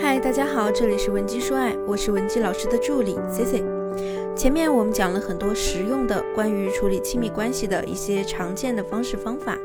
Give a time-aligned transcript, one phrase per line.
[0.00, 3.64] 嗨，大家好，这里是文姬说爱，我是文姬老师的助理 C C。
[4.36, 9.56] 前面我们讲了很多实用的关于处理亲密关系的一些常见的方式方法，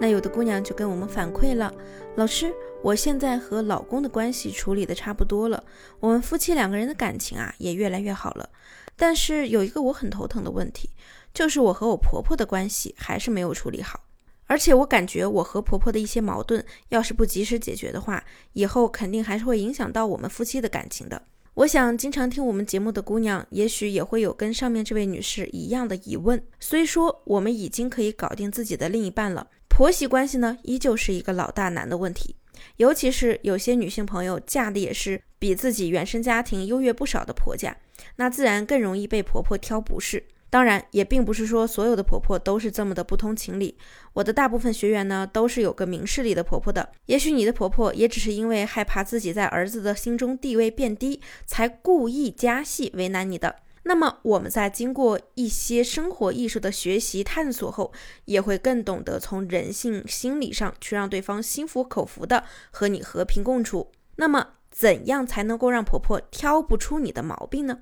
[0.00, 1.72] 那有的姑娘就跟我们反馈了，
[2.16, 2.52] 老师，
[2.82, 5.62] 我现在和老公的关系处理的差不多了，
[6.00, 8.50] 我们夫妻两个人的感情啊也越来越好了，
[8.96, 10.90] 但是有一个我很头疼的问题，
[11.32, 14.00] 就是我和我婆婆的关系还是没有处理好。
[14.48, 18.24] 而且我感觉我和婆婆的一些矛盾，要是不及时解决的话，
[18.54, 21.22] 以后肯定还是会影响到我们夫妻的感情的。
[21.54, 26.42] 我想经常听我们节目的姑娘，也许也会有跟上面这位女士一样的疑问。
[26.58, 32.34] 虽说我们已经可以搞定自己的另一半了，婆媳关系呢，依旧是一个老大难的问题。
[32.78, 37.76] 尤其是有些女性朋友嫁的也是比自己原生家庭优越不少的婆家，
[38.16, 40.24] 那自然更容易被婆婆挑不是。
[40.50, 43.76] 当然，也并不是说所有的婆婆都是这么的不通情理。
[44.14, 46.90] 我的大部分学员呢，都是有个明事理的婆婆的。
[47.06, 53.56] 也许你的婆婆也只是因为害怕自己在儿子的心中地位变低，才故意加戏为难你的。
[53.84, 57.92] 那么，我们在经过一些生活艺术的学习探索后，
[58.26, 63.90] 也会更懂得从人性心理上去让对方心服口服的和你和平共处。
[64.16, 67.80] 那么，怎样才能够让婆婆挑不出你的毛病呢？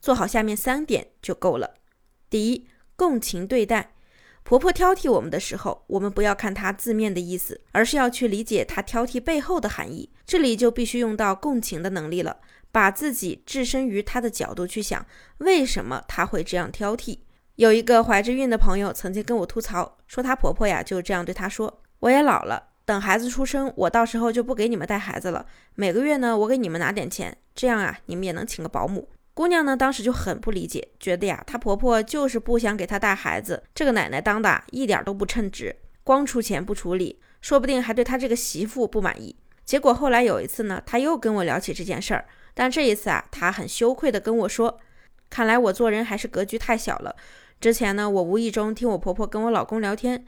[0.00, 1.74] 做好下面三点就够了。
[2.30, 3.92] 第一，共情对待
[4.42, 10.10] 婆婆挑剔我们的时候，我们不要看她字面的意思，而是要去理解她挑剔背后的含义。
[10.26, 12.38] 这里就必须用到共情的能力了，
[12.72, 15.04] 把自己置身于她的角度去想，
[15.38, 17.18] 为什么她会这样挑剔。
[17.56, 29.08] 有一个怀着孕的朋友曾经跟我吐槽，说她婆婆呀就这样对她说：“我也老了，等孩子出生，我到时候就不给你们带孩子了，每个月呢我给你们拿点钱，这样啊你们也能请个保姆。”
[29.38, 39.36] 姑娘呢，当时就很不理解，觉得呀，她婆婆就是不想给她带孩子，这个奶奶当的一点都不称职，光出钱不处理，说不定还对她这个媳妇不满意。
[39.64, 44.80] 结果后来有一次呢，她又跟我聊起这件事儿，但这一次啊，她很羞愧的跟我说，
[45.30, 47.14] 看来我做人还是格局太小了。
[47.60, 50.24] 之前呢，我无意中听我婆婆跟我老公聊天，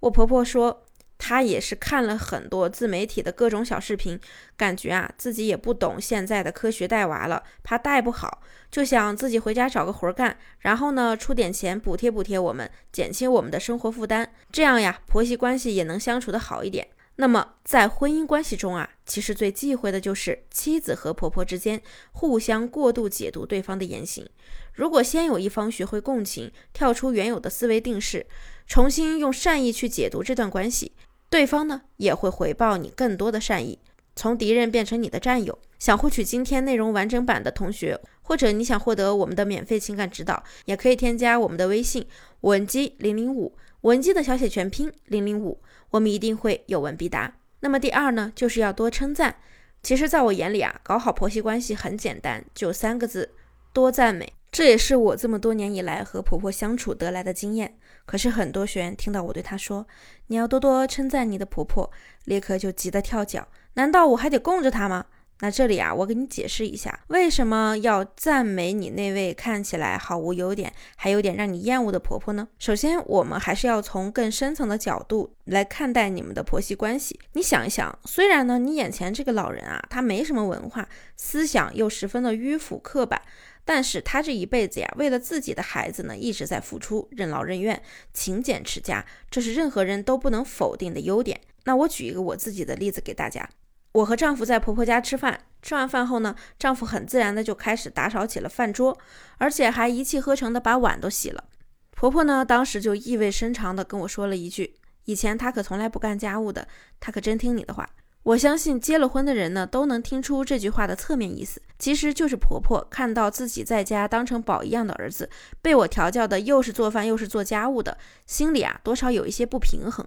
[0.00, 0.83] 我婆婆说。
[1.26, 4.20] 她也是看了很多自媒体的各种小视频，
[4.58, 16.86] 感觉啊自己也不懂现在的科学带娃了，怕带不好，就想自己回家找个活干，然后呢出点钱补贴补贴我们，减轻我们的生活负担，这样呀婆媳关系也能相处的好一点。
[17.16, 21.80] 那么在婚姻关系中啊，其实最忌讳的就是妻子和婆婆之间
[22.12, 24.28] 互相过度解读对方的言行。
[24.74, 28.26] 如果先有一方学会共情，跳出原有的思维定式，
[28.66, 30.92] 重新用善意去解读这段关系。
[31.34, 33.76] 对方呢也会回报你更多的善意，
[34.14, 35.58] 从敌人变成你的战友。
[35.80, 42.06] 想获取今天内容完整版的同学，或者你想获得我们的免费情感指导，也可以添加我们的微信
[42.42, 45.58] 文姬零零五，文姬的小写全拼零零五，
[45.90, 47.34] 我们一定会有问必答。
[47.58, 49.34] 那么第二呢，就是要多称赞。
[49.82, 53.32] 其实，在我眼里啊，搞好婆媳关系很简单，就三个字：
[53.72, 54.32] 多赞美。
[54.52, 57.76] 这也是我这么多年以来和婆婆相处得来的经验。
[58.06, 59.86] 可是很多学员听到我对她说
[60.28, 61.90] ：“你要多多称赞你的婆婆”，
[62.24, 63.48] 立刻就急得跳脚。
[63.74, 65.06] 难道我还得供着她吗？
[65.40, 72.46] 那这里啊，我给你解释一下，为什么要赞美你那位看起来毫无优点，还有点让你厌恶的婆婆呢？
[72.58, 77.18] 首先，我们还是要从更深层的角度来看待你们的婆媳关系。
[77.32, 83.20] 你想一想，虽然呢，你眼前这个老人啊，他没什么文化，思想又十分的迂腐刻板。
[83.64, 87.82] 但是他这一辈子呀，为了自己的孩子呢，一直在付出，任劳任怨，
[88.12, 91.40] 勤俭持家，这是任何人都不能否定的优点。
[91.64, 93.48] 那我举一个我自己的例子给大家：
[93.92, 98.98] 我和丈夫在婆婆家吃饭，吃完饭后呢，丈夫很自然的就开始打扫起了饭桌，
[99.38, 101.44] 而且还一气呵成的把碗都洗了。
[101.92, 104.76] 婆婆呢，当时就意味深长的跟我说了一句
[105.06, 106.68] ：“以前她可从来不干家务的，
[107.00, 107.88] 她可真听你的话。”
[108.24, 115.28] 我相信结了婚的人呢，都能听出这句话的侧面意思，其实就是婆婆看到自己在家当成宝一样的儿子，
[115.60, 120.06] 被我调教的又是做饭又是做家务的，心里啊多少有一些不平衡。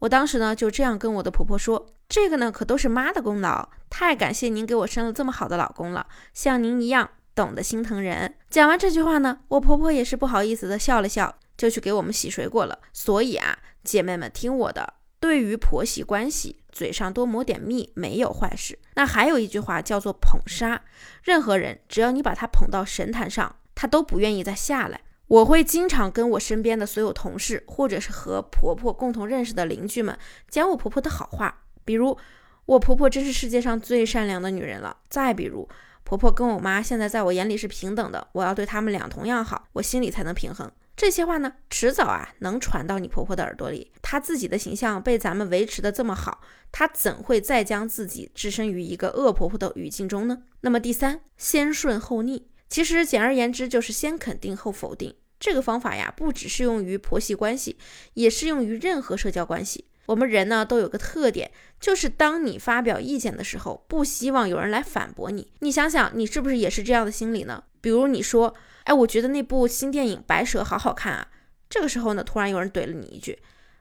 [0.00, 12.80] 我当时呢就这样跟我的婆婆说：“这个呢可都是妈的功劳，太感谢您给我生了这么好的老公了，像您一样懂得心疼人。”讲完这句话呢，我婆婆也是不好意思的笑了笑，就去给我们洗水果了。
[12.92, 14.94] 所以啊，姐妹们听我的。
[15.22, 18.76] 对于婆媳关系，嘴上多抹点蜜没有坏事。
[18.96, 20.82] 那还有一句话叫做捧杀，
[21.22, 25.00] 任何人只要你把他捧到神坛上，他都不愿意再下来。
[25.28, 32.18] 我会经常跟我身边的所有同事，或者是和婆婆共同认识的邻居们讲我婆婆的好话，比如
[32.66, 34.96] 我婆婆真是世界上最善良的女人了。
[35.08, 35.68] 再比如
[36.02, 40.68] 婆婆跟我妈现在在我眼里是平等的，我要对他们俩同样好，我心里才能平衡。
[40.94, 43.90] 这些话呢，迟早啊能传到你婆婆的耳朵里。
[44.02, 50.42] 她自己的形象被咱们维持的这么好，她怎会再将自己置身于一个恶婆婆的语境中呢？
[50.60, 55.14] 那么第三，先顺后逆，其实简而言之就是先肯定后否定。
[55.40, 57.76] 这个方法呀，不只适用于婆媳关系，
[58.14, 59.86] 也适用于任何社交关系。
[60.06, 61.50] 我们人呢都有个特点，
[61.80, 65.48] 就是当你发表意见的时候，不希望有人来反驳你。
[65.60, 67.64] 你想想，你是不是也是这样的心理呢？
[67.80, 71.28] 比如你说，哎，我觉得那部新电影《白蛇》好好看啊。
[71.68, 73.38] 这个时候呢，突然有人怼了你一句：“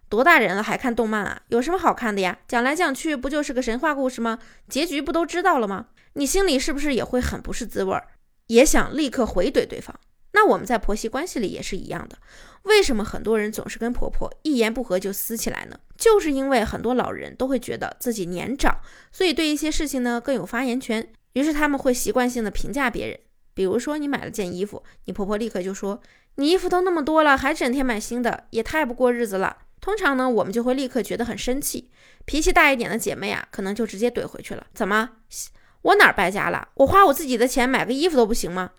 [0.07, 1.41] 多大人了还看动漫啊？
[1.47, 2.39] 有什么好看的呀？
[2.47, 4.39] 讲来讲去不就是个神话故事吗？
[4.67, 8.07] 结局不都知道了吗？”你心里是不是也会很不是滋味儿，
[8.47, 9.97] 也想立刻回怼对方？
[10.33, 12.17] 那我们在婆媳关系里也是一样的。
[12.63, 15.79] 为什么很多人总是跟婆婆一言不合就撕起来呢？
[15.97, 18.77] 就是因为很多老人都会觉得自己年长，
[19.11, 23.19] 所以对一些事情呢更有发言权，于是他们会习惯性的评价别人。
[23.53, 26.01] 比如说你买了件衣服，你婆婆立刻就说
[26.35, 31.89] ：“你衣服都那么多了，还整天买新的，也太不过日子了。”通常呢，我们就会立刻觉得很生气。
[32.25, 35.09] 脾气大一点的姐妹啊，可能就直接怼回去了：“怎么，
[35.81, 36.69] 我哪儿败家了？
[36.75, 38.71] 我花我自己的钱买个衣服都不行吗？”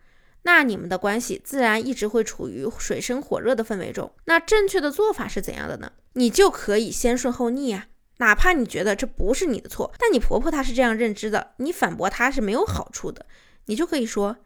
[0.44, 4.12] 那你们的关系自然一直会处于水深火热的氛围中。
[4.24, 5.92] 那正确的做法是怎样的呢？
[6.14, 7.86] 你就可以先顺后逆啊，
[8.19, 13.26] 哪怕你觉得这不是你的错，但你婆婆她是这样认知的，你反驳她是没有好处的。
[13.66, 14.36] 你就可以说：“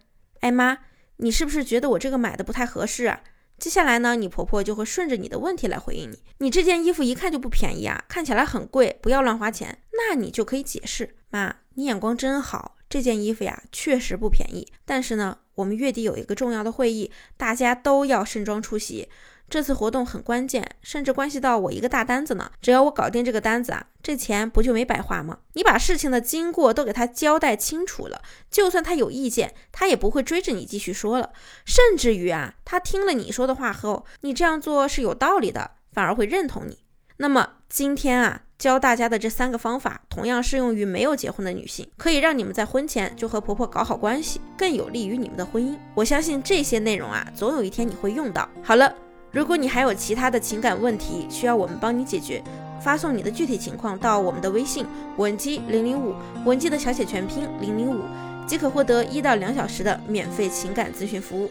[0.41, 0.79] 哎妈，
[1.17, 3.21] 你是不是觉得我这个买的不太合适啊？”
[3.59, 19.09] 接下来呢，你婆婆就会顺着你的问题来回应你：“你这件衣服一看就不便宜啊，看起来很贵，不要乱花钱。”那你就可以解释：“妈，你眼光真好，这件衣服呀确实不便宜，但是呢。”我们月底有一个重要的会议，大家都要盛装出席。
[19.49, 22.51] 这次活动很关键，甚至关系到我一个大单子呢。
[22.61, 25.39] 只要我搞定这个单子啊，这钱不就没白花吗？
[25.53, 31.31] 你把事情的经过都给他交代清楚了，就算他有意见，他也不会追着你继续说了。
[31.65, 36.79] 甚至于啊，他听了你说的话后，你这样做是有道理的，反而会认同你。
[37.19, 38.43] 那么今天啊。
[38.59, 45.77] 教大家的这三个方法，同样适用于没有结婚的女性，可以让你们在婚前就和婆婆搞好关系，更有利于你们的婚姻。
[45.95, 48.49] 我相信这些内容啊，总有一天你会用到。
[48.63, 48.91] 好了，
[49.37, 52.43] 如果你还有其他的情感问题需要我们帮你解决，
[52.81, 54.87] 发送你的具体情况到我们的微信
[55.19, 56.15] 文姬零零五，
[56.47, 58.01] 文姬的小写全拼零零五，
[58.47, 61.51] 即可获得一到两小时的免费情感咨询服务。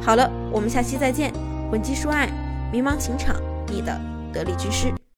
[0.00, 1.32] 好了，我们下期再见，
[1.72, 2.30] 文姬说爱，
[2.72, 3.34] 迷茫情场，
[3.66, 4.00] 你的
[4.32, 4.94] 得力军师。